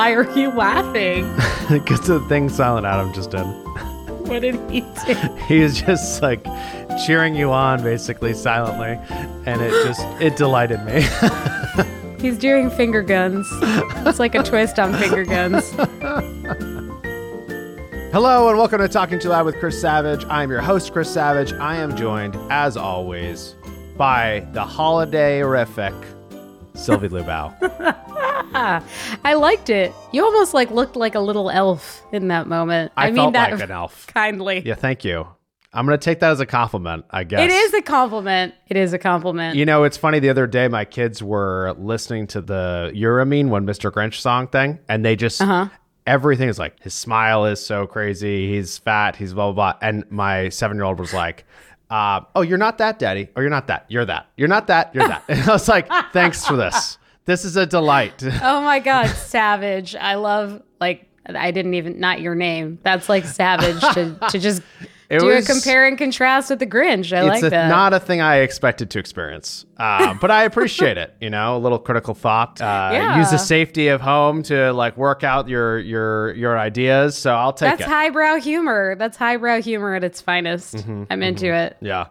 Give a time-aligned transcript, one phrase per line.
[0.00, 1.28] Why are you laughing?
[1.70, 3.44] Because the thing Silent Adam just did.
[3.44, 5.14] What did he do?
[5.46, 6.44] He was just like
[7.06, 8.98] cheering you on basically silently.
[9.46, 11.02] And it just, it delighted me.
[12.20, 13.46] He's doing finger guns.
[14.06, 15.70] It's like a twist on finger guns.
[18.12, 20.24] Hello and welcome to Talking Too Loud with Chris Savage.
[20.24, 21.52] I am your host, Chris Savage.
[21.52, 23.54] I am joined, as always,
[23.96, 26.19] by the holiday-rific
[26.74, 27.54] Sylvie Lubau.
[28.54, 29.92] I liked it.
[30.12, 32.92] You almost like looked like a little elf in that moment.
[32.96, 34.06] I, I, mean felt that like an elf.
[34.08, 34.62] kindly.
[34.64, 35.26] Yeah, thank you.
[35.72, 37.42] I'm going to take that as a compliment, I guess.
[37.42, 38.54] It is a compliment.
[38.66, 39.54] It is a compliment.
[39.56, 40.18] You know, it's funny.
[40.18, 43.92] The other day, my kids were listening to the When Mr.
[43.92, 45.68] Grinch song thing, and they just Uh-huh.
[46.08, 48.48] everything is like his smile is so crazy.
[48.48, 49.14] He's fat.
[49.14, 49.78] He's blah blah blah.
[49.80, 51.44] And my seven year old was like,
[51.90, 53.28] uh, "Oh, you're not that, Daddy.
[53.36, 53.86] Or you're not that.
[53.88, 54.28] You're that.
[54.36, 54.94] You're not that.
[54.94, 56.98] You're that." And I was like, "Thanks for this.
[57.24, 59.94] This is a delight." oh my god, savage.
[59.96, 62.78] I love like I didn't even not your name.
[62.82, 64.62] That's like savage to to just
[65.10, 67.14] It do was- a compare and contrast with the Grinch.
[67.16, 67.68] I like a- that.
[67.68, 71.12] not a thing I expected to experience, uh, but I appreciate it.
[71.20, 72.60] You know, a little critical thought.
[72.60, 73.18] Uh, Yeah.
[73.18, 77.18] Use the safety of home to like work out your your your ideas.
[77.18, 77.84] So I'll take That's it.
[77.84, 78.94] That's highbrow humor.
[78.96, 80.76] That's highbrow humor at its finest.
[80.76, 81.76] Mm-hmm, I'm into it.
[81.80, 82.06] Yeah.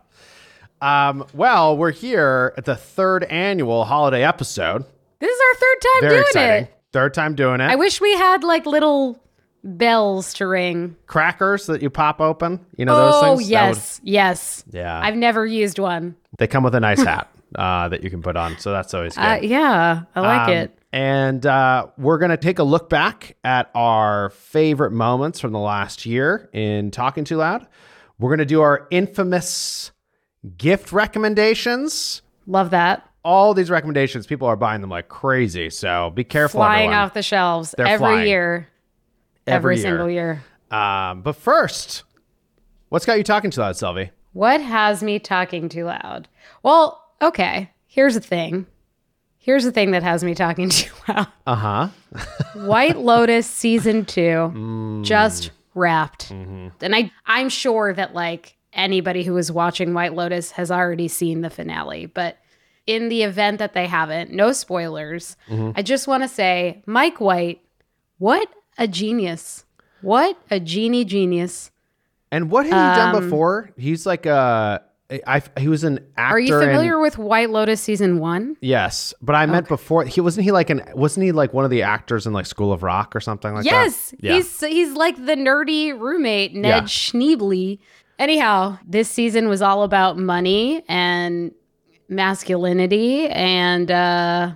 [0.82, 4.86] Um, well, we're here at the third annual holiday episode.
[5.20, 6.64] This is our third time Very doing exciting.
[6.66, 6.74] it.
[6.94, 7.66] Third time doing it.
[7.66, 9.20] I wish we had like little
[9.64, 10.96] bells to ring.
[11.08, 12.66] Crackers that you pop open.
[12.78, 13.50] You know those oh things?
[13.50, 14.64] That would- yes, yes.
[14.72, 15.00] yeah.
[15.02, 16.16] I've never used one.
[16.38, 18.58] they come with a nice hat uh, that you can put on.
[18.60, 19.22] So that's always good.
[19.24, 20.76] Uh, yeah, I like Um, it.
[20.92, 25.60] And uh, we're going to take a look back at our favorite moments from the
[25.60, 27.68] last year in Talking Too Loud.
[28.18, 29.92] We're going to do our infamous
[30.58, 32.22] gift recommendations.
[32.48, 33.06] Love that.
[33.24, 35.70] All these recommendations, people are buying them like crazy.
[35.70, 37.04] So be careful, Flying everyone.
[37.06, 38.28] off the shelves They're every flying.
[38.28, 38.68] year.
[39.50, 39.82] Every Every, year.
[39.84, 40.44] single year.
[40.72, 42.04] Um, but first,
[42.90, 44.12] what's got you talking too loud, Sylvie?
[44.34, 46.28] What has me talking too loud?
[46.64, 47.72] Well, okay.
[47.88, 48.68] Here's the thing.
[49.40, 51.28] Here's the thing that has me talking too loud.
[51.48, 51.88] Uh huh.
[52.56, 54.22] White Lotus season two
[54.54, 55.04] Mm.
[55.04, 56.30] just wrapped.
[56.30, 56.68] Mm-hmm.
[56.82, 61.42] And I I'm sure that like anybody who is watching White Lotus has already seen
[61.42, 62.38] the finale, but
[62.86, 65.36] in the event that they haven't, no spoilers.
[65.48, 65.72] Mm-hmm.
[65.76, 67.62] I just want to say Mike White,
[68.18, 68.48] what
[68.80, 69.66] a genius.
[70.02, 71.70] What a genie genius.
[72.32, 73.70] And what had he done Um, before?
[73.78, 74.82] He's like a.
[75.26, 76.36] I, he was an actor.
[76.36, 78.58] Are you familiar with White Lotus season 1?
[78.62, 80.04] Yes, but I meant before.
[80.06, 82.72] He wasn't he like an wasn't he like one of the actors in like School
[82.72, 84.24] of Rock or something like Yes, that?
[84.24, 84.34] Yeah.
[84.36, 86.82] he's he's like the nerdy roommate Ned Yeah.
[86.84, 87.80] Schneebly.
[88.20, 91.54] Anyhow, this season was all about money and
[92.08, 94.52] masculinity and uh,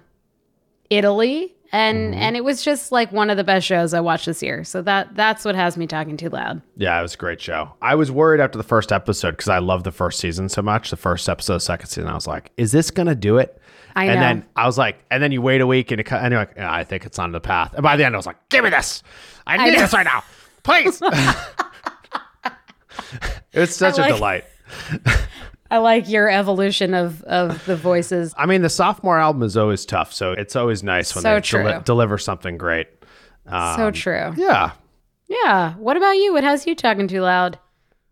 [0.92, 2.22] Italy, and Mm-hmm.
[2.22, 4.64] and it was just like one of the best shows I watched this year.
[4.64, 6.62] So that that's what has me talking too loud.
[6.78, 7.74] yeah, it was a great show.
[7.82, 10.90] I was worried after the first episode because I love the first season so much.
[10.92, 13.60] The first episode, second season, I was like, "Is this gonna do it?"
[13.96, 14.22] I and know.
[14.22, 16.58] then I was like, and then you wait a week and it, and you're like,
[16.58, 17.74] I think it's on the path.
[17.74, 19.04] And by the end, I was like, "Give me this!
[19.46, 19.82] I need know.
[19.82, 20.24] this right now,
[20.64, 21.02] please!"
[23.54, 24.46] it was such I a like- delight.
[25.74, 28.32] I like your evolution of of the voices.
[28.38, 31.42] I mean, the sophomore album is always tough, so it's always nice when So they
[31.42, 32.88] deli- deliver something great.
[33.48, 34.34] Um, so true.
[34.38, 34.72] Yeah.
[35.28, 35.74] Yeah.
[35.76, 36.32] What about you?
[36.32, 37.58] What has you talking too loud?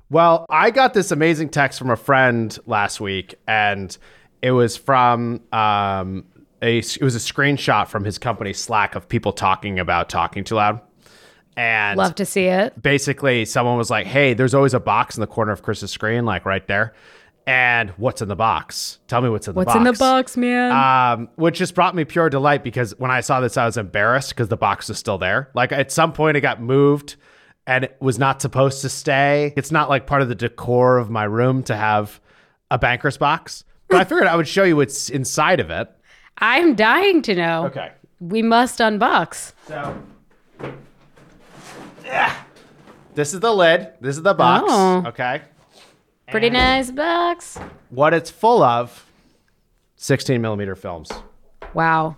[0.09, 3.95] Well, I got this amazing text from a friend last week, and
[4.41, 6.25] it was from um,
[6.63, 10.55] a it was a screenshot from his company Slack of people talking about talking too
[10.55, 10.81] loud.
[11.55, 12.81] And Love to see it.
[12.81, 16.25] basically, someone was like, "Hey, there's always a box in the corner of Chris's screen,
[16.25, 16.93] like right there."
[17.47, 18.99] And what's in the box?
[19.07, 19.75] Tell me what's in the What's box.
[19.75, 20.71] What's in the box, man?
[20.71, 24.29] Um, which just brought me pure delight because when I saw this, I was embarrassed
[24.29, 25.49] because the box was still there.
[25.55, 27.15] Like at some point, it got moved
[27.65, 29.53] and it was not supposed to stay.
[29.57, 32.21] It's not like part of the decor of my room to have
[32.69, 33.63] a banker's box.
[33.87, 35.89] But I figured I would show you what's inside of it.
[36.37, 37.65] I'm dying to know.
[37.65, 37.91] Okay.
[38.19, 39.53] We must unbox.
[39.67, 40.01] So,
[42.05, 42.35] yeah.
[43.15, 43.89] This is the lid.
[43.99, 44.65] This is the box.
[44.69, 45.03] Oh.
[45.07, 45.41] Okay.
[46.31, 47.57] Pretty And nice box.
[47.89, 49.05] What it's full of
[49.97, 51.11] 16 millimeter films,
[51.73, 52.15] Wow.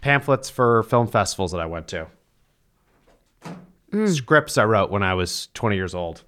[0.00, 2.06] pamphlets for film festivals that I went to,
[4.06, 6.22] scripts I wrote when I was 20 years old.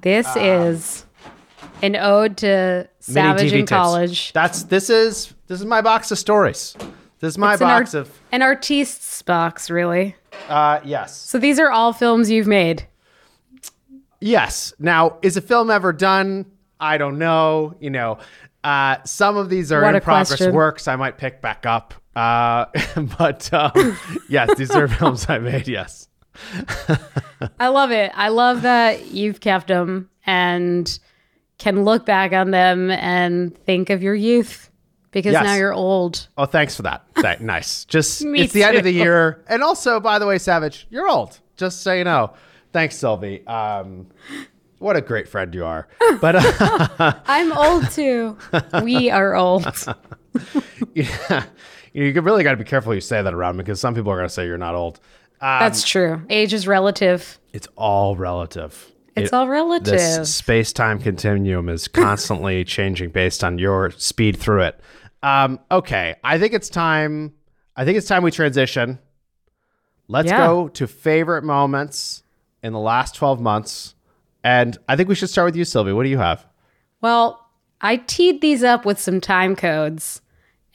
[0.00, 1.04] This is
[1.82, 3.70] an ode to Mini Savage TV in tips.
[3.70, 4.32] college.
[4.32, 6.74] That's this is this is my box of stories.
[7.20, 10.16] This is my It's an, box art- of an artist's box, really.
[10.48, 11.16] uh yes.
[11.16, 12.86] So these are all films you've made.
[14.20, 14.72] Yes.
[14.78, 16.46] Now, is a film ever done?
[16.80, 17.74] I don't know.
[17.80, 18.18] You know,
[18.64, 20.54] uh, some of these are What in progress question.
[20.54, 20.88] works.
[20.88, 21.94] I might pick back up.
[22.14, 22.66] Uh,
[23.18, 23.96] but um,
[24.28, 25.68] yes, these are films I made.
[25.68, 26.08] Yes.
[27.60, 28.12] I love it.
[28.14, 30.98] I love that you've kept them and
[31.58, 34.70] can look back on them and think of your youth
[35.12, 35.44] because Yes.
[35.44, 36.28] now you're old.
[36.36, 37.04] Oh, thanks for that.
[37.22, 37.84] That- nice.
[37.86, 41.08] Just Me it's the end of the year, and also, by the way, Savage, you're
[41.08, 41.38] old.
[41.56, 42.34] Just so you know.
[42.76, 43.42] Thanks, Sylvie.
[43.46, 44.08] Um,
[44.80, 45.88] what a great friend you are.
[46.20, 48.36] But uh, I'm old too.
[48.82, 49.64] we are old.
[50.92, 51.44] yeah,
[51.94, 54.12] you, you really got to be careful you say that around me because some people
[54.12, 55.00] are going to say you're not old.
[55.40, 56.20] Um, That's true.
[56.28, 57.38] Age is relative.
[57.54, 58.92] it's all relative.
[59.16, 59.94] It's It- all relative.
[59.94, 64.78] This space time continuum is constantly changing based on your speed through it.
[65.22, 67.32] Um, okay, I think it's time.
[67.74, 68.98] I think it's time we transition.
[70.08, 70.46] Let's Yeah.
[70.46, 72.22] go to favorite moments
[72.62, 73.94] in the last 12 months.
[74.42, 75.92] And I think we should start with you, Sylvie.
[75.92, 76.46] What do you have?
[77.00, 77.46] Well,
[77.80, 80.22] I teed these up with some time codes,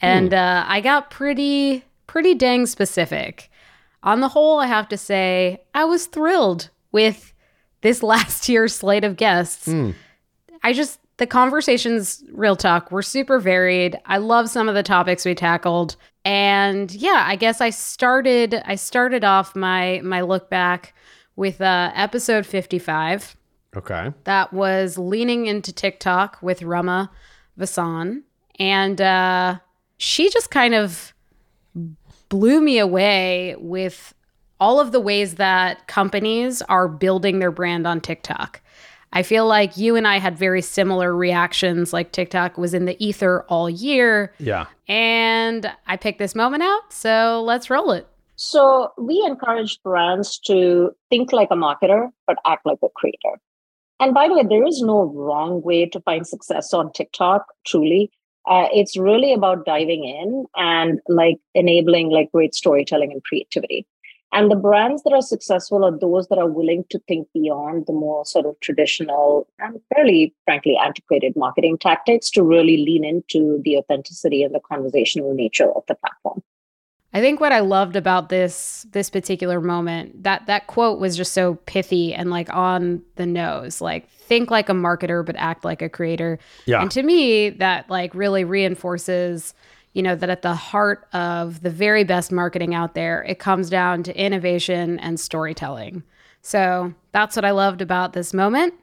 [0.00, 3.50] and uh, I got pretty pretty dang specific.
[4.02, 7.32] On the whole, I have to say I was thrilled with
[7.80, 9.68] this last year's slate of guests.
[10.62, 13.98] I just the conversations, real talk, were super varied.
[14.06, 18.76] I love some of the topics we tackled, and yeah, I guess I started I
[18.76, 20.94] started off my my look back
[21.36, 23.36] with uh, episode fifty five
[23.76, 24.12] Okay.
[24.24, 27.10] that was leaning into TikTok with Rama
[27.58, 28.22] Vasan.
[28.58, 29.58] And uh,
[29.96, 31.14] she just kind of
[32.28, 34.14] blew me away with
[34.60, 38.60] all of the ways that companies are building their brand on TikTok.
[39.14, 43.02] I feel like you and I had very similar reactions, like TikTok was in the
[43.04, 44.32] ether all year.
[44.38, 44.66] Yeah.
[44.88, 46.92] And I picked this moment out.
[46.92, 48.06] So let's roll it.
[48.44, 53.40] So we encourage brands to think like a marketer, but act like a creator.
[54.00, 58.10] And by the way, there is no wrong way to find success on TikTok, truly.
[58.50, 63.86] Uh, it's really about diving in and like enabling like great storytelling and creativity.
[64.32, 67.92] And the brands that are successful are those that are willing to think beyond the
[67.92, 73.76] more sort of traditional and fairly, frankly, antiquated marketing tactics to really lean into the
[73.76, 76.42] authenticity and the conversational nature of the platform.
[77.14, 81.32] I think what I loved about this this particular moment that that quote was just
[81.32, 83.80] so pithy and like on the nose.
[83.80, 86.38] Like think like a marketer but act like a creator.
[86.64, 86.80] Yeah.
[86.80, 89.54] And to me that like really reinforces
[89.92, 93.68] you know that at the heart of the very best marketing out there it comes
[93.68, 96.02] down to innovation and storytelling.
[96.40, 98.74] So that's what I loved about this moment.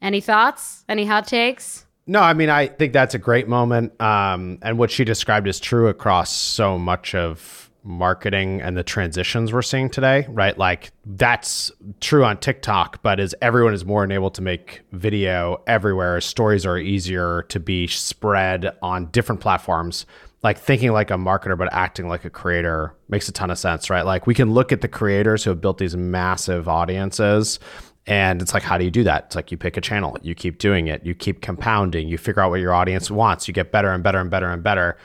[0.00, 0.84] Any thoughts?
[0.88, 1.86] Any hot takes?
[2.06, 4.00] No, I mean, I think that's a great moment.
[4.00, 9.52] Um, and what she described is true across so much of marketing and the transitions
[9.52, 10.56] we're seeing today, right?
[10.56, 11.70] Like that's
[12.00, 16.78] true on TikTok, but as everyone is more enabled to make video everywhere, stories are
[16.78, 20.06] easier to be spread on different platforms.
[20.42, 23.90] Like thinking like a marketer, but acting like a creator makes a ton of sense,
[23.90, 24.04] right?
[24.04, 27.60] Like we can look at the creators who have built these massive audiences
[28.06, 29.26] and it's like, how do you do that?
[29.26, 32.42] It's like you pick a channel, you keep doing it, you keep compounding, you figure
[32.42, 34.96] out what your audience wants, you get better and better and better and better.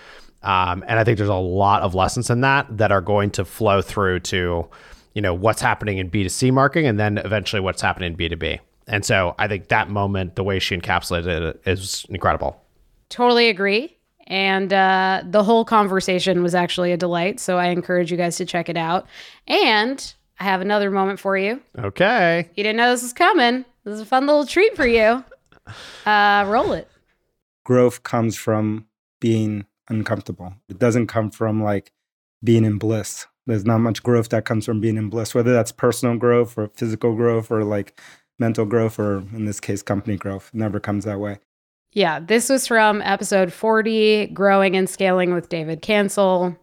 [0.44, 3.46] Um, and I think there's a lot of lessons in that that are going to
[3.46, 4.68] flow through to,
[5.14, 8.60] you know, what's happening in B2C marketing and then eventually what's happening in B2B.
[8.88, 12.64] And so I think that moment, the way she encapsulated it is incredible.
[13.10, 13.98] Totally agree.
[14.28, 17.40] And uh, the whole conversation was actually a delight.
[17.40, 19.08] So I encourage you guys to check it out.
[19.48, 21.62] And I have another moment for you.
[21.78, 22.50] Okay.
[22.56, 23.66] You didn't know this was coming.
[23.84, 25.24] This is a fun little treat for you.
[26.06, 26.88] Uh, roll it.
[27.64, 28.86] growth comes from
[29.20, 30.54] being uncomfortable.
[30.70, 31.92] It doesn't come from like
[32.44, 33.28] being in bliss.
[33.46, 36.70] There's not much growth that comes from being in bliss, whether that's personal growth or
[36.76, 38.00] physical growth or like
[38.40, 40.52] mental growth or in this case, company growth.
[40.54, 41.40] It never comes that way.
[41.94, 46.56] Yeah, this was from episode 40, Growing and Scaling with David Cancel.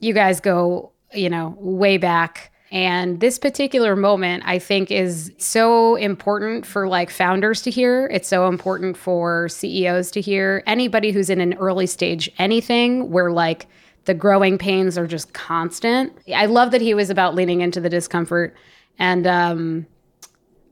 [0.00, 2.50] You guys go, you know, way back.
[2.72, 8.06] And this particular moment, I think, is so important for like founders to hear.
[8.12, 10.62] It's so important for CEOs to hear.
[10.66, 13.66] Anybody who's in an early stage anything where like
[14.04, 16.16] the growing pains are just constant.
[16.34, 18.54] I love that he was about leaning into the discomfort.
[18.98, 19.86] And um,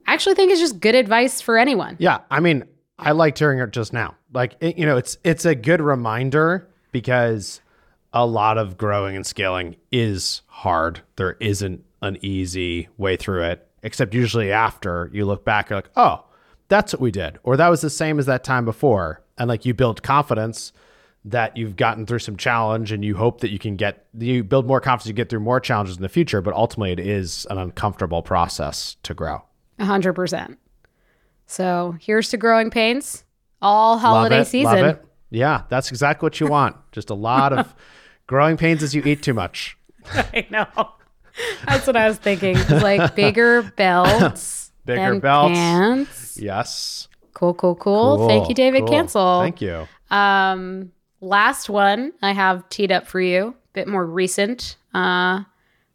[0.07, 1.97] I actually think it's just good advice for anyone.
[1.99, 2.63] Yeah, I mean,
[2.97, 4.15] I liked hearing it just now.
[4.33, 7.61] Like, it, you know, it's it's a good reminder because
[8.13, 11.01] a lot of growing and scaling is hard.
[11.15, 15.89] There isn't an easy way through it, except usually after you look back, you're like,
[15.95, 16.25] oh,
[16.67, 19.65] that's what we did, or that was the same as that time before, and like
[19.65, 20.71] you build confidence
[21.25, 24.65] that you've gotten through some challenge and you hope that you can get you build
[24.65, 27.57] more confidence you get through more challenges in the future but ultimately it is an
[27.57, 29.43] uncomfortable process to grow
[29.79, 30.57] A hundred percent.
[31.45, 33.25] So here's to growing pains
[33.61, 34.73] all holiday love it, season.
[34.73, 35.05] Love it.
[35.29, 36.77] Yeah, that's exactly what you want.
[36.93, 37.75] Just a lot of
[38.29, 39.75] Growing pains as you eat too much.
[40.13, 40.67] I know.
[41.65, 42.57] That's what I was thinking.
[42.69, 44.71] Like bigger belts.
[44.85, 45.53] Bigger belts.
[45.53, 46.37] Pants.
[46.41, 47.07] Yes.
[47.33, 48.89] Cool, cool, cool, Thank you, David cool.
[48.89, 49.41] Cancel.
[49.41, 49.87] Thank you.
[50.09, 50.91] Um,
[51.21, 55.43] last one I have teed up for you, a bit more recent uh,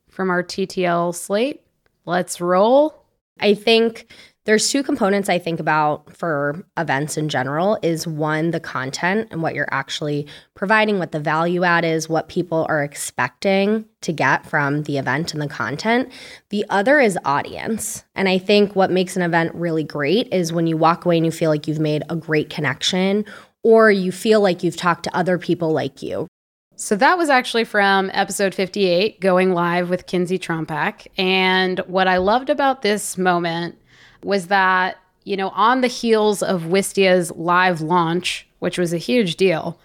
[0.09, 1.61] from our TTL slate.
[2.07, 3.05] Let's roll.
[3.41, 4.11] I think
[4.45, 9.43] there's two components I think about for events in general is one the content and
[9.43, 14.45] what you're actually providing what the value add is what people are expecting to get
[14.45, 16.13] from the event and the content.
[16.51, 18.05] The other is audience.
[18.15, 21.25] And I think what makes an event really great is when you walk away and
[21.25, 23.25] you feel like you've made a great connection
[23.63, 26.29] or you feel like you've talked to other people like you.
[26.77, 31.07] So that was actually from episode 58, going live with Kinsey Trompak.
[31.17, 33.79] And what I loved about this moment
[34.25, 39.37] was that, you know, on the heels of Wistia's live launch, which was a huge
[39.37, 39.78] deal,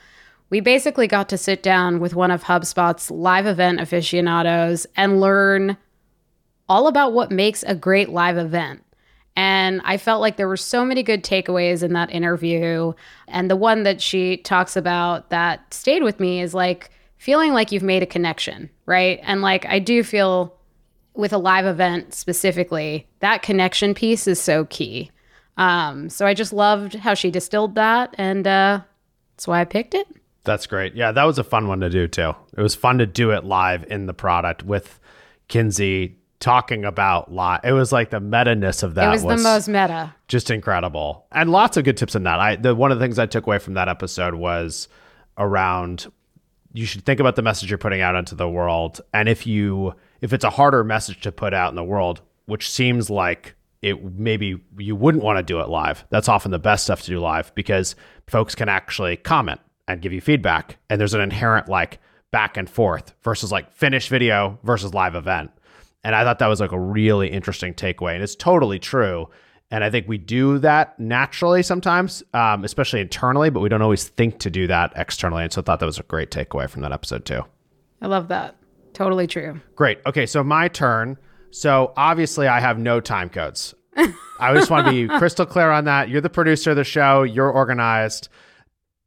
[0.50, 5.78] we basically got to sit down with one of HubSpot's live event aficionados and learn
[6.68, 8.84] all about what makes a great live event.
[9.36, 12.94] And I felt like there were so many good takeaways in that interview.
[13.28, 17.72] And the one that she talks about that stayed with me is like feeling like
[17.72, 19.20] you've made a connection, right?
[19.24, 20.59] And like I do feel
[21.20, 25.12] with a live event specifically, that connection piece is so key.
[25.58, 28.16] Um, so I just loved how she distilled that.
[28.18, 28.82] And uh,
[29.36, 30.08] that's why I picked it.
[30.46, 30.96] That's great.
[30.96, 32.34] Yeah, that was a fun one to do too.
[32.58, 35.00] It was fun to do it live in the product with
[35.50, 37.60] Kinsey talking about live.
[37.66, 40.16] It was like the meta ness of that it was, the most meta.
[40.30, 43.20] just incredible and lots of good tips in that i the one of the things
[43.20, 44.88] i took away from that episode was
[45.38, 46.10] around
[46.72, 49.94] you should think about the message you're putting out into the world and if you
[50.22, 54.04] if it's a harder message to put out in the world which seems like it
[54.16, 57.20] maybe you wouldn't want to do it live that's often the best stuff to do
[57.20, 57.96] live because
[58.28, 62.00] folks can actually comment and give you feedback and there's an inherent like
[62.32, 65.52] back and forth versus like finished video versus live event
[66.04, 68.14] and I thought that was like a really interesting takeaway.
[68.14, 69.30] And it's totally true.
[69.72, 74.08] And I think we do that naturally sometimes, um, especially internally, but we don't always
[74.08, 75.44] think to do that externally.
[75.44, 77.44] And so I thought that was a great takeaway from that episode, too.
[78.02, 78.56] I love that.
[79.00, 79.62] Totally true.
[79.76, 80.00] Great.
[80.06, 80.26] Okay.
[80.26, 81.18] So my turn.
[81.52, 83.74] So obviously, I have no time codes.
[83.96, 86.10] I just want to be crystal clear on that.
[86.10, 88.28] You're the producer of the show, you're organized.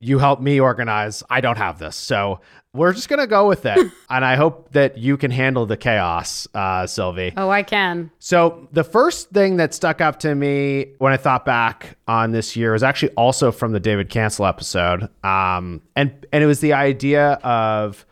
[0.01, 1.23] You help me organize.
[1.29, 1.95] I don't have this.
[1.95, 2.41] So
[2.73, 3.79] we're just going to go with it.
[4.11, 7.35] and I hope that you can handle the chaos, uh, Sylvie.
[7.37, 8.11] Oh, I can.
[8.19, 12.57] So the first thing that stuck up to me when I thought back on this
[12.57, 16.73] year was actually also from the David Cancel episode, um, and and it was the
[16.73, 18.07] idea of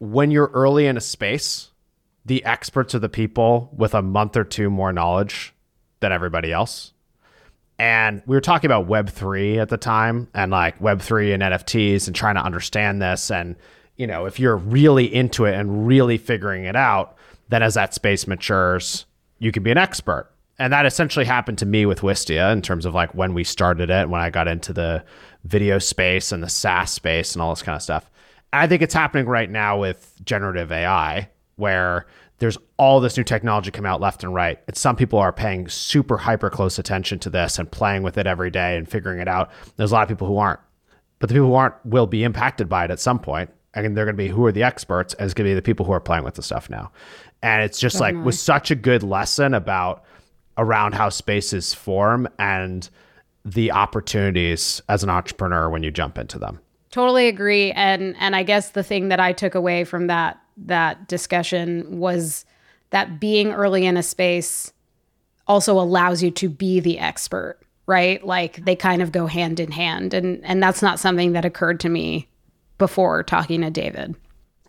[0.00, 1.70] when you're early in a space,
[2.24, 5.54] the experts are the people with a month or two more knowledge
[6.00, 6.92] than everybody else.
[7.78, 12.16] And we were talking about Web3 at the time and like Web3 and NFTs and
[12.16, 13.30] trying to understand this.
[13.30, 13.56] And,
[13.96, 17.16] you know, if you're really into it and really figuring it out,
[17.48, 19.06] then as that space matures,
[19.38, 20.30] you can be an expert.
[20.58, 23.88] And that essentially happened to me with Wistia in terms of like when we started
[23.88, 25.02] it, when I got into the
[25.44, 28.09] video space and the SaaS space and all this kind of stuff.
[28.52, 32.06] I think it's happening right now with generative AI, where
[32.38, 34.58] there's all this new technology come out left and right.
[34.66, 38.26] And some people are paying super hyper close attention to this and playing with it
[38.26, 39.50] every day and figuring it out.
[39.76, 40.60] There's a lot of people who aren't.
[41.18, 43.50] But the people who aren't will be impacted by it at some point.
[43.74, 45.62] And they're going to be who are the experts, and it's going to be the
[45.62, 46.90] people who are playing with the stuff now.
[47.42, 50.02] And it's just like was such a good lesson about
[50.58, 52.88] around how spaces form and
[53.44, 56.58] the opportunities as an entrepreneur when you jump into them.
[56.90, 57.70] Totally agree.
[57.72, 62.44] And and I guess the thing that I took away from that that discussion was
[62.90, 64.72] that being early in a space
[65.46, 68.24] also allows you to be the expert, right?
[68.24, 70.14] Like they kind of go hand in hand.
[70.14, 72.28] And and that's not something that occurred to me
[72.78, 74.16] before talking to David.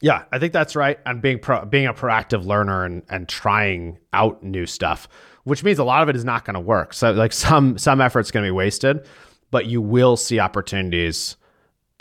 [0.01, 0.99] Yeah, I think that's right.
[1.05, 5.07] And being pro, being a proactive learner and and trying out new stuff,
[5.43, 6.93] which means a lot of it is not going to work.
[6.93, 9.07] So like some some effort's going to be wasted,
[9.49, 11.35] but you will see opportunities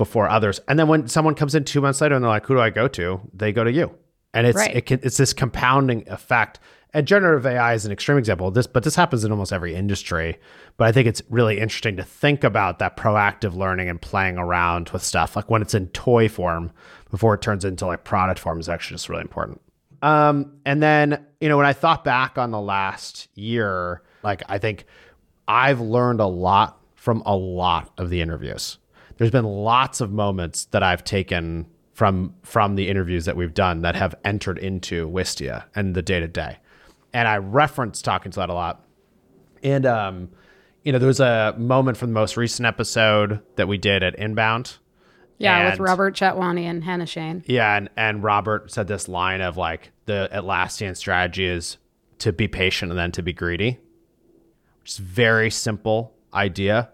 [0.01, 0.63] before others.
[0.67, 2.71] And then when someone comes in two months later and they're like, "Who do I
[2.71, 3.95] go to?" They go to you,
[4.33, 4.75] and it's Right.
[4.75, 6.59] it can, it's this compounding effect.
[6.95, 9.75] And generative AI is an extreme example of this, but this happens in almost every
[9.75, 10.39] industry.
[10.79, 14.89] But I think it's really interesting to think about that proactive learning and playing around
[14.89, 16.73] with stuff, like when it's in toy form
[17.11, 19.61] before it turns into like product form, is actually just really important.
[20.03, 24.57] Um, and then you know when I thought back on the last year, like I
[24.57, 24.87] think
[25.47, 28.79] I've learned a lot from a lot of the interviews.
[29.21, 33.83] There's been lots of moments that I've taken from from the interviews that we've done
[33.83, 36.57] that have entered into Wistia and the day to day,
[37.13, 38.83] and I reference talking to that a lot.
[39.63, 40.31] And um,
[40.85, 44.19] you know, there was a moment from the most recent episode that we did at
[44.19, 44.79] Inbound,
[45.37, 47.45] Yeah, with Robert Chatwani and Hannah Shane.
[47.45, 51.77] Yeah, and, and Robert said this line of like the Atlassian strategy is
[52.21, 53.81] to be patient and then to be greedy,
[54.81, 56.89] which is a very simple idea.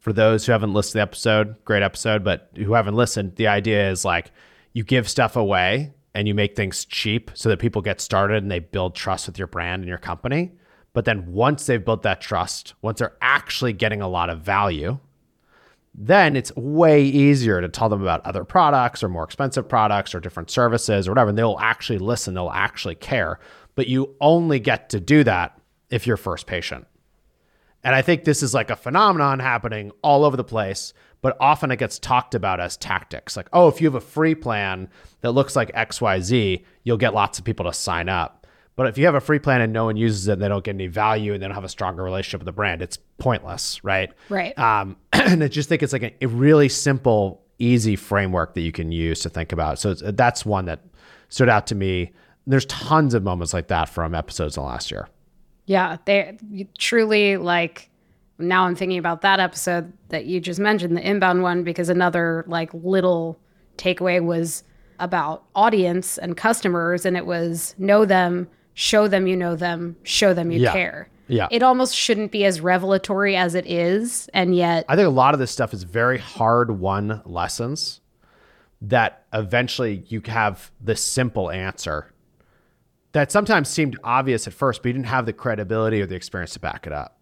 [0.00, 3.48] For those who haven't listened to the episode, great episode, but who haven't listened, the
[3.48, 4.32] idea is like
[4.72, 8.50] you give stuff away and you make things cheap so that people get started and
[8.50, 10.52] they build trust with your brand and your company.
[10.94, 14.98] But then once they've built that trust, once they're actually getting a lot of value,
[15.94, 20.20] then it's way easier to tell them about other products or more expensive products or
[20.20, 21.28] different services or whatever.
[21.28, 23.38] And they'll actually listen, they'll actually care.
[23.74, 26.86] But you only get to do that if you're first patient.
[27.82, 31.70] And I think this is like a phenomenon happening all over the place, but often
[31.70, 33.36] it gets talked about as tactics.
[33.36, 34.88] Like, oh, if you have a free plan
[35.22, 38.46] that looks like XYZ, you'll get lots of people to sign up.
[38.76, 40.64] But if you have a free plan and no one uses it, and they don't
[40.64, 43.82] get any value and they don't have a stronger relationship with the brand, it's pointless,
[43.84, 44.10] right?
[44.28, 44.58] Right.
[44.58, 48.72] Um, and I just think it's like a, a really simple, easy framework that you
[48.72, 49.78] can use to think about.
[49.78, 50.80] So it's, that's one that
[51.28, 52.12] stood out to me.
[52.46, 55.08] There's tons of moments like that from episodes in the last year.
[55.70, 56.36] Yeah, they
[56.78, 57.90] truly like.
[58.40, 62.44] Now I'm thinking about that episode that you just mentioned, the inbound one, because another
[62.48, 63.38] like little
[63.76, 64.64] takeaway was
[64.98, 70.34] about audience and customers, and it was know them, show them you know them, show
[70.34, 70.72] them you Yeah.
[70.72, 71.08] care.
[71.28, 71.46] Yeah.
[71.52, 75.34] It almost shouldn't be as revelatory as it is, and yet I think a lot
[75.34, 78.00] of this stuff is very hard won lessons
[78.82, 82.12] that eventually you have the simple answer
[83.12, 86.52] that sometimes seemed obvious at first, but you didn't have the credibility or the experience
[86.54, 87.18] to back it up.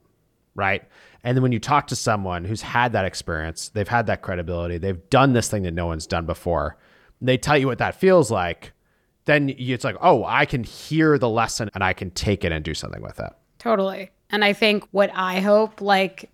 [0.54, 0.82] Right.
[1.24, 4.78] And then when you talk to someone who's had that experience, they've had that credibility,
[4.78, 6.76] they've done this thing that no one's done before,
[7.20, 8.72] they tell you what that feels like,
[9.24, 12.64] then it's like, oh, I can hear the lesson and I can take it and
[12.64, 13.32] do something with it.
[13.58, 14.10] Totally.
[14.30, 16.30] And I think what I hope, like,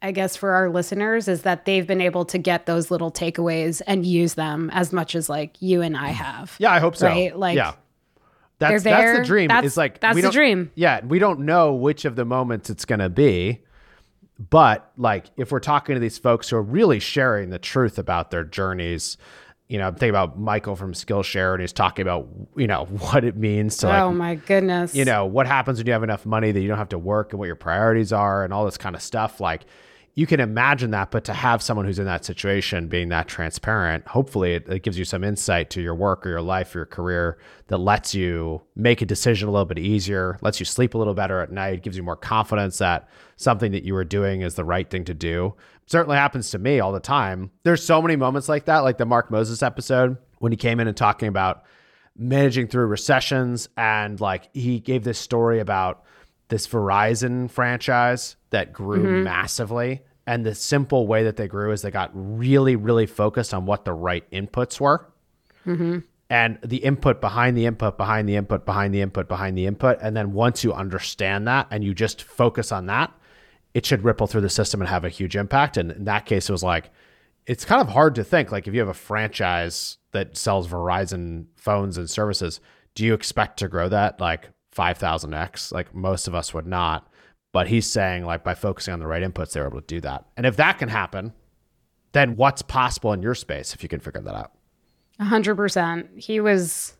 [0.00, 3.80] I guess for our listeners, is that they've been able to get those little takeaways
[3.86, 6.56] and use them as much as like you and I have.
[6.58, 7.06] Yeah, I hope so.
[7.06, 7.36] Right?
[7.36, 7.74] Like, yeah.
[8.70, 9.48] That's they're that's the dream.
[9.48, 10.70] That's- it's like that's we the dream.
[10.74, 13.60] Yeah, we don't know which of the moments it's going to be,
[14.38, 18.30] but like if we're talking to these folks who are really sharing the truth about
[18.30, 19.16] their journeys,
[19.68, 23.24] you know, I'm thinking about Michael from Skillshare, and he's talking about you know what
[23.24, 24.94] it means to oh like my goodness.
[24.94, 27.32] you know what happens when you have enough money that you don't have to work
[27.32, 29.62] and what your priorities are and all this kind of stuff like
[30.14, 34.06] you can imagine that but to have someone who's in that situation being that transparent
[34.08, 36.86] hopefully it, it gives you some insight to your work or your life or your
[36.86, 40.98] career that lets you make a decision a little bit easier lets you sleep a
[40.98, 44.54] little better at night gives you more confidence that something that you were doing is
[44.54, 45.54] the right thing to do.
[45.86, 47.50] Certainly happens to me all the time.
[47.64, 50.88] There's so many moments like that like the mark moses episode when he came in
[50.88, 51.64] and talking about
[52.16, 56.04] managing through recessions and like he gave this story about
[56.52, 59.24] this Verizon franchise that grew mm-hmm.
[59.24, 60.02] massively.
[60.26, 63.86] And the simple way that they grew is they got really really focused on what
[63.86, 65.10] the right inputs were.
[65.66, 66.00] Mm-hmm.
[66.28, 69.98] And the input behind the input behind the input behind the input behind the input.
[70.02, 73.10] And then once you understand that and you just focus on that
[73.72, 75.78] it should ripple through the system and have a huge impact.
[75.78, 76.90] And in that case it was like
[77.46, 78.52] it's kind of hard to think.
[78.52, 82.60] Like if you have a franchise that sells Verizon phones and services,
[82.94, 85.72] do you expect to grow that like 5000x?
[85.72, 87.08] Like most of us would not.
[87.52, 90.24] But he's saying like by focusing on the right inputs, they're able to do that.
[90.36, 91.34] And if that can happen,
[92.12, 94.52] then what's possible in your space if you can figure that out?
[95.18, 96.08] A hundred percent.
[96.16, 96.94] He was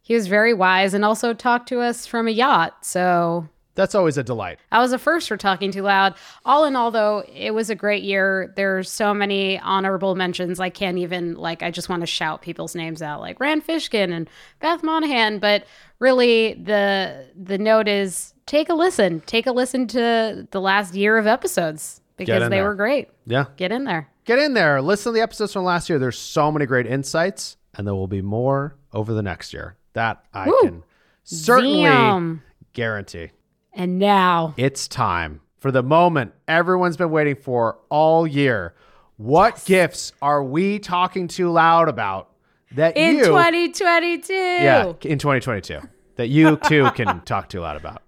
[0.00, 2.84] he was very wise and also talked to us from a yacht.
[2.84, 4.58] So That's always a delight.
[4.70, 6.14] I was a first for talking too loud.
[6.44, 8.52] All in all, though, it was a great year.
[8.54, 10.60] There's so many honorable mentions.
[10.60, 11.62] I can't even like.
[11.62, 15.40] I just want to shout people's names out, like Rand Fishkin and Beth Monaghan.
[15.40, 15.64] But
[15.98, 19.20] really, the the note is take a listen.
[19.22, 22.64] Take a listen to the last year of episodes because they there.
[22.64, 23.08] were great.
[23.26, 23.46] Yeah.
[23.56, 24.08] Get in there.
[24.24, 24.80] Get in there.
[24.80, 25.98] Listen to the episodes from last year.
[25.98, 29.76] There's so many great insights, and there will be more over the next year.
[29.94, 30.58] That I Woo.
[30.62, 30.84] can
[31.24, 32.42] certainly Damn.
[32.72, 33.30] guarantee.
[33.74, 38.74] And now, It's time for the moment everyone's been waiting for all year.
[39.16, 42.30] What gifts are we talking too loud about
[42.72, 45.80] that in you 2022, yeah in 2022
[46.16, 48.02] that you too can talk too loud about?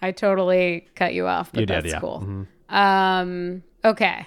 [0.00, 2.00] I totally cut you off, but You did, that's yeah.
[2.00, 2.20] cool.
[2.70, 2.74] Mhm.
[2.74, 4.26] Um, okay.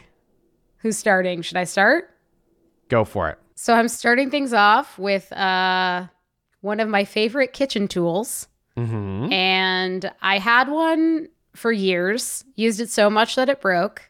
[0.78, 1.42] Who's starting?
[1.42, 2.10] Should I start?
[2.90, 3.40] Go for it.
[3.56, 6.08] So I'm starting things off with uh,
[6.62, 8.48] one of my favorite kitchen tools.
[8.78, 9.32] Mm-hmm.
[9.32, 14.10] And I had one for years, used it so much that it broke.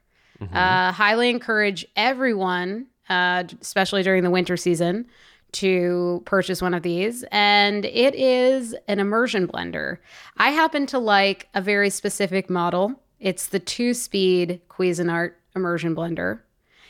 [0.54, 5.08] Uh, highly encourage everyone, uh, especially during the winter season,
[5.54, 7.24] to purchase one of these.
[7.32, 10.00] And it is an immersion blender.
[10.38, 13.02] I happen to like a very specific model.
[13.20, 16.42] It's the two speed Cuisinart immersion blender.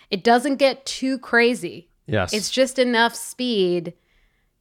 [0.09, 1.89] It doesn't get too crazy.
[2.07, 2.33] Yes.
[2.33, 3.93] It's just enough speed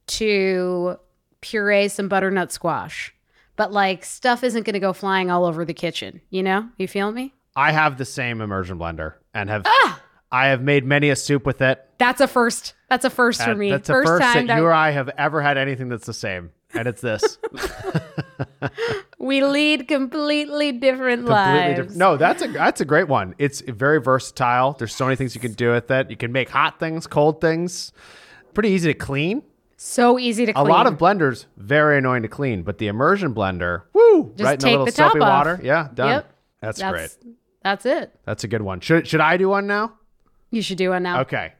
[0.07, 0.99] to
[1.45, 3.13] puree some butternut squash.
[3.55, 6.67] But like stuff isn't going to go flying all over the kitchen, you know?
[6.77, 7.33] You feel me?
[7.55, 10.01] I have the same immersion blender and have Ah!
[10.31, 11.85] I have made many a soup with it.
[11.97, 12.73] That's a first.
[12.89, 13.69] That's a first for me.
[13.71, 16.13] That's first, first time that that you or I have ever had anything that's the
[16.13, 16.51] same.
[16.73, 17.37] And it's this.
[19.19, 21.75] we lead completely different completely lives.
[21.77, 21.97] different.
[21.97, 23.35] No, that's a that's a great one.
[23.37, 24.73] It's very versatile.
[24.73, 26.09] There's so many things you can do with it.
[26.09, 27.93] You can make hot things, cold things.
[28.53, 29.43] Pretty easy to clean.
[29.77, 30.65] So easy to clean.
[30.65, 34.53] A lot of blenders very annoying to clean, but the immersion blender, woo, Just right
[34.53, 35.29] in take little soapy off.
[35.29, 35.59] water.
[35.61, 36.09] Yeah, done.
[36.09, 36.31] Yep.
[36.61, 37.35] That's, that's great.
[37.61, 38.17] That's it.
[38.25, 38.79] That's a good one.
[38.79, 39.93] Should should I do one now?
[40.51, 41.21] You should do one now.
[41.21, 41.53] Okay.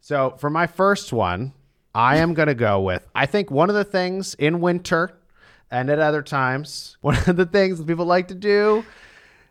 [0.00, 1.52] So for my first one,
[1.94, 5.18] I am going to go with I think one of the things in winter
[5.70, 8.84] and at other times, one of the things that people like to do,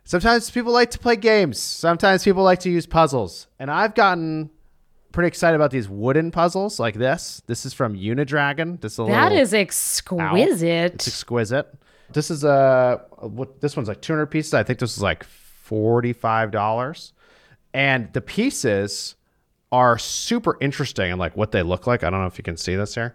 [0.04, 1.58] sometimes people like to play games.
[1.58, 3.48] Sometimes people like to use puzzles.
[3.58, 4.50] And I've gotten
[5.12, 7.42] pretty excited about these wooden puzzles like this.
[7.46, 8.80] This is from Unidragon.
[8.80, 10.94] This is a That is exquisite.
[10.94, 11.72] it's exquisite.
[12.12, 14.54] This is a what this one's like 200 pieces.
[14.54, 15.24] I think this is like
[15.68, 17.12] $45.
[17.74, 19.16] And the pieces
[19.70, 22.04] are super interesting and like what they look like.
[22.04, 23.14] I don't know if you can see this here,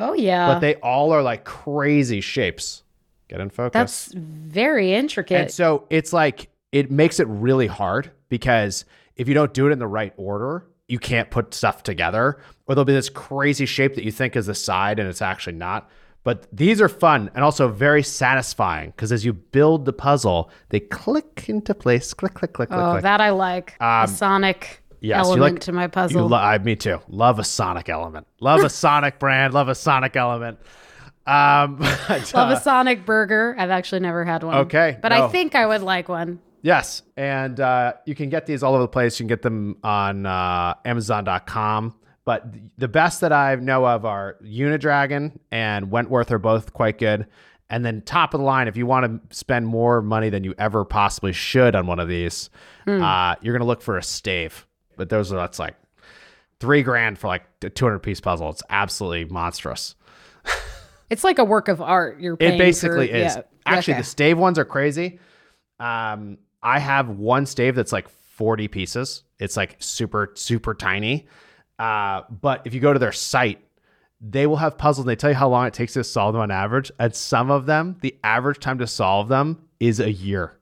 [0.00, 0.46] oh yeah.
[0.48, 2.82] but they all are like crazy shapes.
[3.28, 3.72] Get in focus.
[3.72, 5.40] That's very intricate.
[5.40, 8.84] and so it's like it makes it really hard because
[9.16, 12.74] if you don't do it in the right order, you can't put stuff together, or
[12.74, 15.88] there'll be this crazy shape that you think is the side and it's actually not.
[16.24, 20.80] But these are fun and also very satisfying because as you build the puzzle, they
[20.80, 22.14] click into place.
[22.14, 23.76] Click, click, click, click, oh, that I like.
[23.80, 26.28] Um, a sonic yes, you element like- to my You puzzle.
[26.28, 26.98] lo- I, me too.
[27.08, 28.26] Love a Sonic element.
[28.40, 29.52] Love a Sonic brand.
[29.52, 30.58] Love a Sonic element.
[31.26, 33.54] Um, but, Love uh, a Sonic burger.
[33.58, 34.54] I've actually never had one.
[34.60, 35.26] Okay, But no.
[35.26, 36.40] I think I would like one.
[36.64, 39.20] Yes, and uh, you can get these all over the place.
[39.20, 41.94] You can get them on uh, Amazon.com.
[42.24, 42.46] But
[42.78, 47.26] the best that I know of are Unidragon and Wentworth are both quite good.
[47.68, 50.54] And then top of the line, if you want to spend more money than you
[50.56, 52.48] ever possibly should on one of these,
[52.86, 54.66] uh, you're gonna look for a stave.
[54.96, 55.74] But those are that's like
[56.60, 58.48] three grand for like a 200 piece puzzle.
[58.48, 59.94] It's absolutely monstrous.
[61.10, 62.18] It's like a work of art.
[62.20, 63.36] You're paying It basically for, is.
[63.36, 63.42] yeah.
[63.66, 64.00] Actually, Okay.
[64.00, 65.20] the stave ones are crazy.
[65.78, 69.22] Um, I have one stave that's like 40 pieces.
[69.38, 71.26] It's like super, super tiny.
[71.78, 73.60] Uh, but if you go to their site,
[74.20, 76.40] they will have puzzles and they tell you how long it takes to solve them
[76.40, 76.90] on average.
[76.98, 80.58] And some of them, the average time to solve them is a year.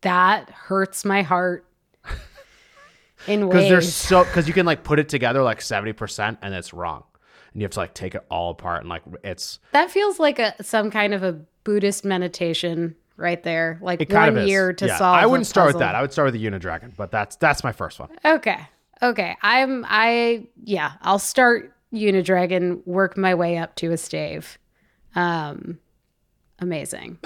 [0.00, 1.66] that hurts my heart.
[3.26, 3.64] In ways.
[3.64, 7.02] Because they're so because you can like put it together like 70% and it's wrong.
[7.52, 10.38] And you have to like take it all apart and like it's that feels like
[10.38, 11.32] a some kind of a
[11.64, 13.78] Buddhist meditation right there.
[13.82, 14.48] Like it kind one is.
[14.48, 14.96] year to Yeah.
[14.96, 15.16] solve.
[15.16, 15.94] I wouldn't start with that.
[15.94, 18.08] I would start with the Unidragon, but that's that's my first one.
[18.24, 18.58] Okay.
[19.02, 19.36] Okay.
[19.42, 24.58] I'm I yeah, I'll start Unidragon, work my way up to a stave.
[25.14, 25.78] Um
[26.60, 27.18] amazing.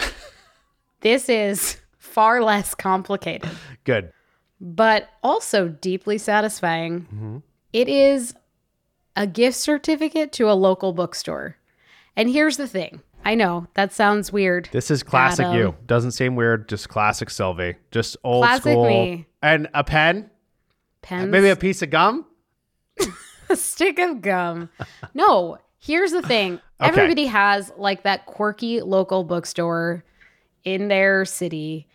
[1.01, 3.51] this is far less complicated,
[3.85, 4.13] Good.
[4.61, 7.03] but also deeply satisfying.
[7.03, 7.37] Mm-hmm.
[7.73, 8.35] It is
[9.17, 11.57] a gift certificate to a local bookstore.
[12.17, 13.01] And here's the thing.
[13.25, 14.69] I know that sounds weird.
[14.73, 15.59] This is classic Adam.
[15.59, 15.75] you.
[15.87, 16.69] Doesn't seem weird.
[16.69, 17.77] Just classic Sylvie.
[17.91, 18.87] Just old Classic school.
[18.89, 19.27] me.
[19.43, 20.31] And a pen.
[21.03, 22.27] Pens, Maybe a piece of gum.
[23.49, 24.69] a stick of gum.
[25.15, 26.61] No, here's the thing.
[26.83, 26.89] Okay.
[26.89, 30.03] Everybody has like that quirky local bookstore
[30.65, 31.87] in their city.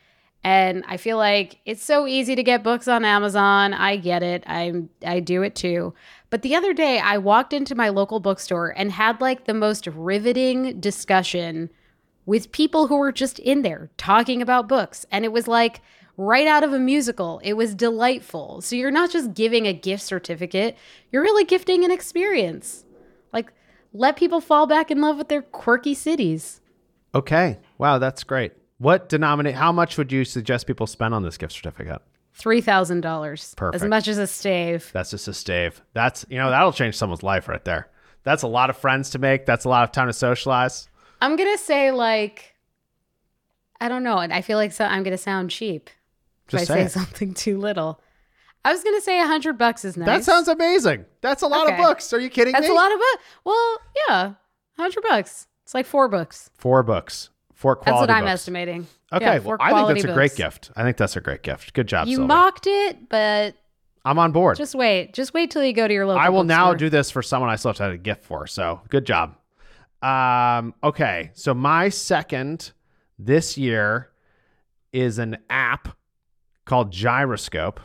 [0.45, 3.73] And I feel like it's so easy to get books on Amazon.
[3.73, 4.45] I get it.
[4.47, 5.93] I'm I do it too.
[6.29, 9.87] But the other day I walked into my local bookstore and had like the most
[9.87, 11.69] riveting discussion
[12.25, 15.05] with people who were just in there talking about books.
[15.11, 15.81] And it was like
[16.17, 17.39] right out of a musical.
[17.43, 18.61] It was delightful.
[18.61, 20.75] So you're not just giving a gift certificate,
[21.11, 22.83] you're really gifting an experience.
[23.31, 23.53] Like,
[23.93, 26.59] let people fall back in love with their quirky cities.
[27.15, 27.59] Okay.
[27.77, 28.53] Wow, that's great.
[28.79, 29.55] What denominate?
[29.55, 32.01] How much would you suggest people spend on this gift certificate?
[32.39, 33.55] $3,000.
[33.55, 33.83] Perfect.
[33.83, 34.89] As much as a stave.
[34.93, 35.81] That's just a stave.
[35.93, 37.89] That's you know that'll change someone's life right there.
[38.23, 39.45] That's a lot of friends to make.
[39.45, 40.89] That's a lot of time to socialize.
[41.21, 42.55] I'm going to say, like,
[43.79, 44.17] I don't know.
[44.17, 45.89] And I feel like so, I'm going to sound cheap
[46.45, 48.01] if Just I say something too little.
[48.65, 50.05] I was going to say a 100 bucks is nice.
[50.07, 51.05] That sounds amazing.
[51.21, 51.75] That's a lot Okay.
[51.77, 52.11] of books.
[52.11, 52.71] Are you kidding That's me?
[52.73, 53.23] a lot of books.
[53.45, 53.77] Well,
[54.09, 54.23] yeah,
[54.75, 55.47] 100 bucks.
[55.63, 56.49] It's like four books.
[56.57, 57.29] Four books.
[57.53, 58.33] Four That's what I'm books.
[58.33, 58.87] estimating.
[59.13, 60.71] Okay, Yeah, well, I think that's a great gift.
[60.75, 61.73] I think that's a great gift.
[61.73, 62.27] Good job, You Sylvie.
[62.27, 63.55] mocked it, but
[64.03, 64.57] I'm on board.
[64.57, 65.13] just wait.
[65.13, 66.19] Just wait till you go to your local.
[66.19, 68.47] I will now do this for someone I still have to have a gift for.
[68.47, 69.35] So good job.
[70.01, 72.71] Um, okay, so my second
[73.17, 74.09] this year
[74.93, 75.89] is an app
[76.65, 77.79] called Gyroscope,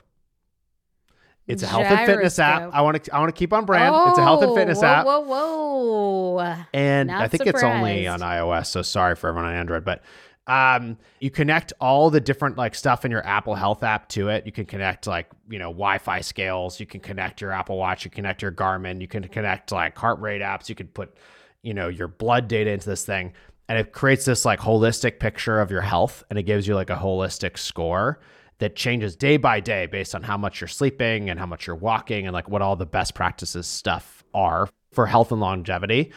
[1.46, 2.70] It's a health and fitness app.
[2.72, 3.94] I want to I want to keep on brand.
[4.08, 5.06] it's a health and Oh, fitness whoa, app.
[5.06, 8.66] Whoa, whoa, and Not I think it's only on iOS.
[8.66, 10.02] So sorry for everyone on Android, but
[10.46, 14.44] um, you connect all the different like stuff in your Apple Health app to it.
[14.44, 16.81] You can connect like you know Wi-Fi scales.
[16.81, 18.05] You can connect your Apple Watch.
[18.05, 19.00] You connect your Garmin.
[19.00, 20.68] You can connect like heart rate apps.
[20.68, 21.16] You can put
[21.62, 23.35] you know your blood data into this thing,
[23.68, 26.90] and it creates this like holistic picture of your health, and it gives you like
[26.90, 28.18] a holistic score
[28.59, 31.76] that changes day by day based on how much you're sleeping and how much you're
[31.76, 36.12] walking and like what all the best practices stuff are for health and longevity.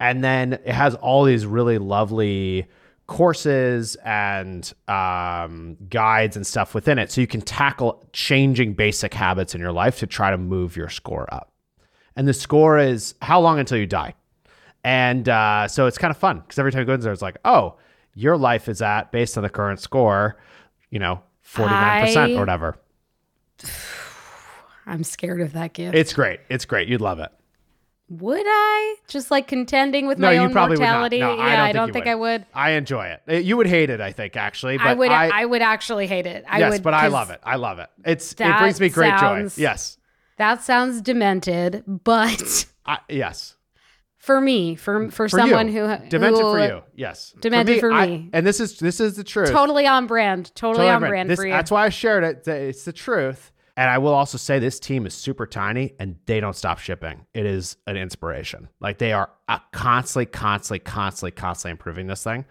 [0.00, 2.66] And then it has all these really lovely
[3.12, 7.12] courses and um, guides and stuff within it.
[7.12, 10.88] So you can tackle changing basic habits in your life to try to move your
[10.88, 11.52] score up.
[12.16, 14.14] And the score is how long until you die.
[14.82, 17.20] And uh, so it's kind of fun because every time you go in there, it's
[17.20, 17.76] like, oh,
[18.14, 20.38] your life is at, based on the current score,
[20.90, 22.78] you know, 49% I- or whatever.
[24.86, 25.94] I'm scared of that gift.
[25.94, 26.40] It's great.
[26.48, 26.88] It's great.
[26.88, 27.30] You'd love it.
[28.20, 30.86] Would I just like contending with No, my own probably would not.
[30.90, 31.20] mortality?
[31.20, 32.10] No, I yeah, don't I don't think would.
[32.10, 32.46] I would.
[32.54, 33.22] I enjoy it.
[33.28, 34.76] Uh, You would hate it, I think, actually.
[34.78, 35.10] But I would.
[35.10, 36.44] I, I, would actually hate it.
[36.48, 37.40] I yes, would, but I love it.
[37.42, 37.88] I love it.
[38.04, 39.62] It's it brings me great sounds- joy.
[39.62, 39.98] Yes.
[40.38, 43.54] That sounds demented, but I, yes.
[44.18, 45.86] for me, for for, For someone you.
[45.86, 46.82] who demented who, for you.
[46.94, 47.32] Yes.
[47.40, 48.30] Demented for I- me.
[48.32, 49.50] and this is this is the truth.
[49.50, 51.52] totally on brand, totally, on brand This- for you.
[51.52, 52.46] That's why I shared it.
[52.48, 53.52] It's the truth.
[53.76, 57.24] And I will also say this team is super tiny and they don't stop shipping.
[57.32, 58.68] It is an inspiration.
[58.80, 59.30] Like they are
[59.72, 62.44] constantly, constantly, constantly, constantly improving this thing.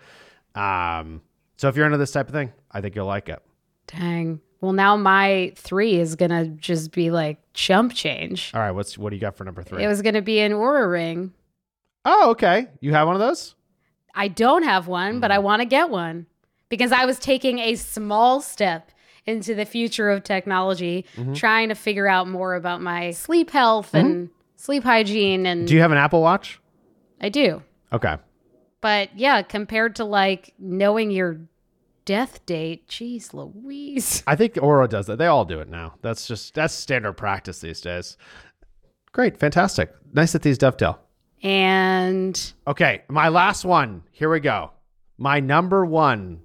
[0.56, 1.22] Um,
[1.58, 3.42] so if you're into this type of thing, I think you'll like it.
[3.88, 4.42] Dang.
[4.62, 8.52] Well, now my three is gonna just be like jump change.
[8.54, 9.84] All right, what's what do you got for number three?
[9.84, 11.34] It was gonna be an Oura ring.
[12.06, 12.68] oh, okay.
[12.80, 13.56] You have one of those?
[14.16, 15.44] I don't have one, but I Mm.
[15.44, 16.26] want to get one
[16.70, 18.92] because I was taking a small step
[19.26, 21.34] into the future of technology, Mm-hmm.
[21.34, 25.46] trying to figure out more about my sleep health and sleep hygiene.
[25.46, 25.68] And Mm-hmm.
[25.68, 26.60] Do you have an Apple Watch?
[27.20, 27.62] I do.
[27.94, 28.18] Okay.
[28.82, 31.40] But yeah, compared to like knowing your
[32.06, 34.24] death date, geez, Louise.
[34.26, 35.18] I think Oura does that.
[35.20, 35.94] They all do it now.
[36.02, 38.18] That's just that's standard practice these days.
[39.12, 39.94] Great, fantastic.
[40.14, 41.00] Nice that these dovetail.
[41.44, 44.04] And Okay, my last one.
[44.12, 44.72] Here we go.
[45.18, 46.42] My number one.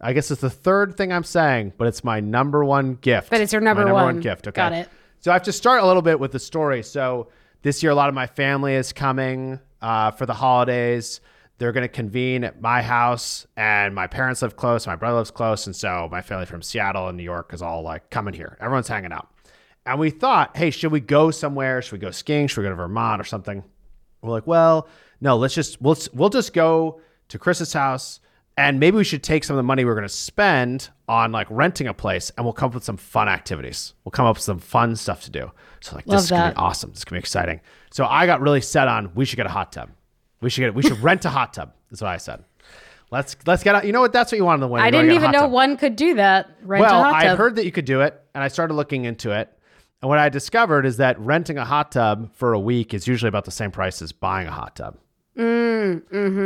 [0.00, 3.30] I guess it's the third thing I'm saying, but it's my number one gift.
[3.30, 4.20] but it's your My number, one.
[4.20, 4.46] gift.
[4.46, 4.54] Okay.
[4.54, 4.88] Got it.
[5.20, 6.82] So I have to start a little bit with the story.
[6.84, 7.28] So
[7.62, 11.20] this year, a lot of my family is coming uh, for the holidays.
[11.58, 14.86] They're going to convene at my house, and my parents live close.
[14.86, 17.82] My brother lives close, and so my family from Seattle and New York is all
[17.82, 18.56] like coming here.
[18.60, 19.28] Everyone's hanging out,
[19.84, 21.82] and we thought, hey, should we go somewhere?
[21.82, 22.46] Should we go skiing?
[22.46, 23.64] Should we go to Vermont or something?
[24.22, 24.86] We're like, well,
[25.20, 28.20] no, let's just we'll we'll just go to Chris's house,
[28.58, 31.46] and maybe we should take some of the money we're going to spend on like
[31.48, 33.94] renting a place, and we'll come up with some fun activities.
[34.04, 35.50] We'll come up with some fun stuff to do.
[35.80, 36.90] So like, Love this is gonna be awesome.
[36.90, 37.60] This is gonna be exciting.
[37.92, 39.90] So I got really set on we should get a hot tub.
[40.40, 41.72] We should get we should rent a hot tub.
[41.88, 42.44] That's what I said.
[43.12, 43.86] Let's let's get out.
[43.86, 44.12] You know what?
[44.12, 44.84] That's what you want in the winter.
[44.84, 45.52] I didn't even know tub.
[45.52, 46.50] one could do that.
[46.62, 49.04] Rent Well, a hot I heard that you could do it, and I started looking
[49.04, 49.52] into it.
[50.02, 53.28] And what I discovered is that renting a hot tub for a week is usually
[53.28, 54.96] about the same price as buying a hot tub,
[55.38, 55.94] Mm,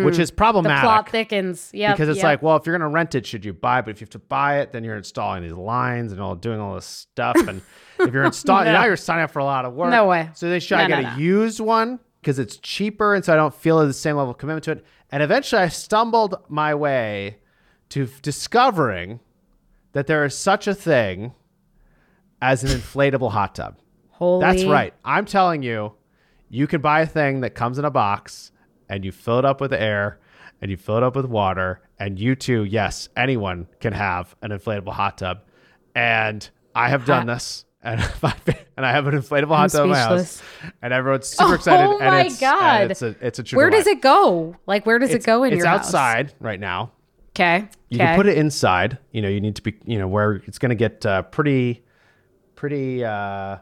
[0.05, 0.20] which mm-hmm.
[0.20, 0.83] is problematic.
[0.83, 1.70] the plot thickens.
[1.72, 3.78] Yeah, because it's like, well, if you're going to rent it, should you buy?
[3.78, 3.87] it?
[3.87, 6.61] But if you have to buy it, then you're installing these lines and all doing
[6.61, 7.37] all this stuff.
[7.48, 7.62] And
[7.98, 8.72] if you're installing, No.
[8.72, 9.90] now you're signing up for a lot of work.
[9.90, 10.28] No way.
[10.35, 11.18] So they should I No, get no, a no.
[11.18, 14.64] used one because it's cheaper, and so I don't feel the same level of commitment
[14.64, 14.85] to it.
[15.11, 17.38] And eventually, I stumbled my way
[17.90, 19.20] to f- discovering
[19.92, 21.33] that there is such a thing
[22.42, 23.78] as an inflatable hot tub.
[24.11, 24.92] Holy That's right.
[25.02, 25.94] I'm telling you,
[26.50, 28.52] you can buy a thing that comes in a box
[28.92, 30.18] and you fill it up with air
[30.61, 31.81] and you fill it up with water.
[31.98, 35.40] And you too, yes, anyone can have an inflatable hot tub.
[35.94, 37.64] And I have done this.
[37.83, 38.00] And,
[38.76, 40.42] and I have an inflatable hot I'm tub in my house,
[40.83, 41.87] and everyone's super excited.
[41.87, 42.90] Oh and my it's, God.
[42.90, 44.57] It's a it's a Where does it go?
[44.66, 45.87] Like, where does It's, it go in it's your house?
[45.87, 46.92] It's outside right now.
[47.31, 47.68] Okay.
[47.88, 48.05] You okay.
[48.05, 48.98] can put it inside.
[49.11, 51.83] You know, you need to be, you know, where it's going to get uh, pretty,
[52.55, 53.57] pretty uh,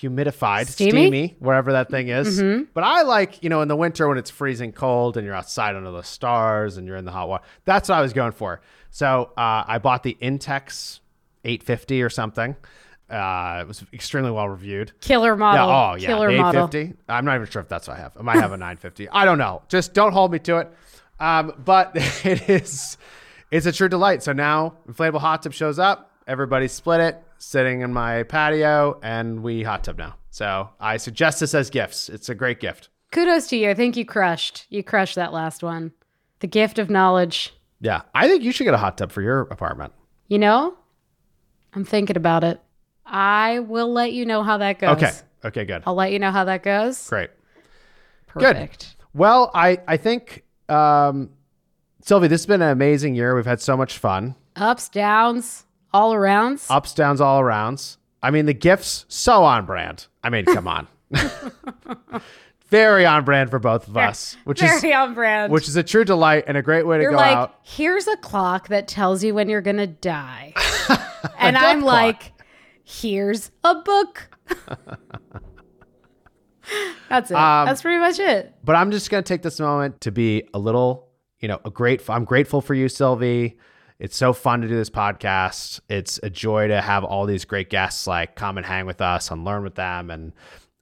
[0.00, 0.90] humidified, Steamy?
[0.90, 1.36] steamy?
[1.38, 2.42] wherever that thing is.
[2.74, 5.76] But I like, you know, in the winter when it's freezing cold and you're outside
[5.76, 7.44] under the stars and you're in the hot water.
[7.64, 8.60] That's what I was going for.
[8.90, 11.00] So uh, I bought the Intex
[11.44, 12.56] 850 or something.
[13.10, 14.92] Uh, it was extremely well reviewed.
[15.00, 15.68] killer model.
[15.68, 15.90] Yeah.
[15.90, 16.06] Oh, yeah.
[16.06, 16.64] Killer the model.
[16.64, 16.96] 850.
[17.08, 18.16] I'm not even sure if that's what I have.
[18.18, 19.08] I might have a 950.
[19.10, 19.62] I don't know.
[19.68, 20.72] Just don't hold me to it.
[21.20, 21.92] Um, but
[22.24, 22.96] it is,
[23.50, 24.22] it's a true delight.
[24.22, 26.12] So now inflatable hot tub shows up.
[26.26, 30.16] Everybody split it, sitting in my patio, and we hot tub now.
[30.30, 32.08] So I suggest this as gifts.
[32.08, 32.88] It's a great gift.
[33.12, 33.70] Kudos to you.
[33.70, 34.66] I think you crushed.
[34.70, 35.92] You crushed that last one.
[36.40, 37.54] The gift of knowledge.
[37.80, 38.02] Yeah.
[38.14, 39.92] I think you should get a hot tub for your apartment.
[40.28, 40.74] You know,
[41.74, 42.60] I'm thinking about it.
[43.06, 44.96] I will let you know how that goes.
[44.96, 45.12] Okay.
[45.44, 45.82] Okay, good.
[45.86, 47.06] I'll let you know how that goes.
[47.08, 47.30] Great.
[48.26, 48.96] Perfect.
[49.12, 51.30] Well, I I think um
[52.02, 53.34] Sylvie, this has been an amazing year.
[53.34, 54.34] We've had so much fun.
[54.56, 56.66] Ups, downs, all arounds.
[56.70, 57.96] Ups, downs, all arounds.
[58.22, 60.08] I mean, the gifts so on brand.
[60.22, 60.88] I mean, come on.
[62.68, 65.52] Very on brand for both of us, which is Very on brand.
[65.52, 67.60] which is a true delight and a great way to you're go like, out.
[67.62, 70.52] here's a clock that tells you when you're gonna die.
[71.38, 71.92] and I'm clock.
[71.92, 72.32] like,
[72.82, 74.28] here's a book.
[77.08, 77.36] That's it.
[77.36, 78.54] Um, That's pretty much it.
[78.64, 81.70] But I'm just going to take this moment to be a little, you know, a
[81.70, 82.08] great.
[82.08, 83.58] I'm grateful for you, Sylvie.
[83.98, 85.80] It's so fun to do this podcast.
[85.88, 89.30] It's a joy to have all these great guests like come and hang with us
[89.30, 90.32] and learn with them and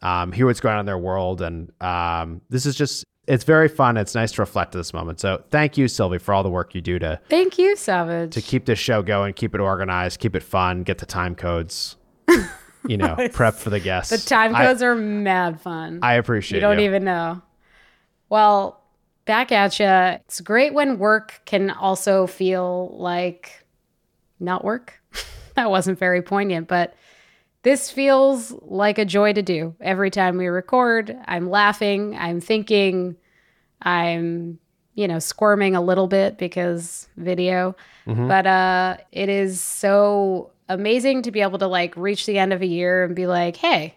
[0.00, 1.42] um, hear what's going on in their world.
[1.42, 3.96] And um, this is just, it's very fun.
[3.96, 5.20] It's nice to reflect to this moment.
[5.20, 8.32] So thank you, Sylvie, for all the work you do to Thank you, Savage.
[8.32, 11.96] to keep this show going, keep it organized, keep it fun, get the time codes,
[12.88, 14.10] you know, prep for the guests.
[14.10, 16.00] the time I- codes are mad fun.
[16.02, 16.62] I, appreciate it.
[16.62, 16.86] you don't you.
[16.86, 17.42] even know.
[18.28, 18.81] Well,
[19.24, 19.86] back at you.
[19.86, 23.64] It's great when work can also feel like
[24.40, 25.00] not work.
[25.54, 26.94] that wasn't very poignant, but
[27.62, 29.74] this feels like a joy to do.
[29.80, 33.16] Every time we record, I'm laughing, I'm thinking,
[33.80, 34.58] I'm,
[34.94, 37.76] you know, squirming a little bit because video.
[38.06, 38.28] Mm-hmm.
[38.28, 42.62] But uh it is so amazing to be able to like reach the end of
[42.62, 43.94] a year and be like, "Hey,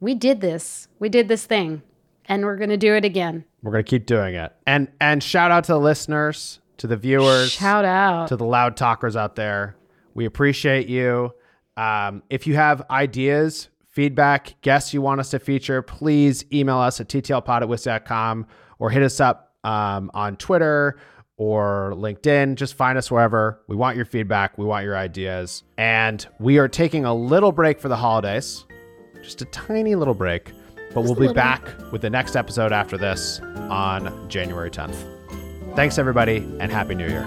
[0.00, 0.88] we did this.
[0.98, 1.82] We did this thing,
[2.28, 4.52] and we're going to do it again." We're gonna keep doing it.
[4.66, 8.28] And and shout out to the listeners, to the viewers, Shout out.
[8.28, 9.76] to the loud talkers out there.
[10.14, 11.32] We appreciate you.
[11.76, 17.00] Um, if you have ideas, feedback, guests you want us to feature, please email us
[17.00, 18.46] at ttlpod at
[18.78, 20.98] or hit us up um, on Twitter
[21.36, 22.56] or LinkedIn.
[22.56, 23.62] Just find us wherever.
[23.68, 24.56] We want your feedback.
[24.58, 25.62] We want your ideas.
[25.76, 28.64] And we are taking a little break for the holidays,
[29.22, 30.52] just a tiny little break.
[30.94, 34.96] But we'll be back with the next episode after this on January 10th.
[35.76, 37.22] Thanks, everybody, and Happy New Year.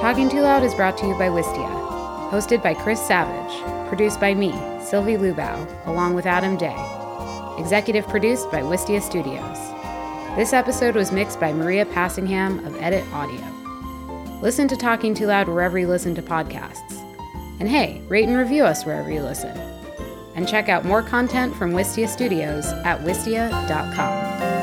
[0.00, 1.70] Talking Too Loud is brought to you by Wistia.
[2.30, 3.88] Hosted by Chris Savage.
[3.88, 4.50] Produced by me,
[4.82, 6.76] Sylvie Lubau, along with Adam Day.
[7.58, 9.58] Executive produced by Wistia Studios.
[10.36, 13.40] This episode was mixed by Maria Passingham of Edit Audio.
[14.42, 17.03] Listen to Talking Too Loud wherever you listen to podcasts.
[17.60, 19.56] And hey, rate and review us wherever you listen.
[20.34, 24.53] And check out more content from Wistia Studios at wistia.com.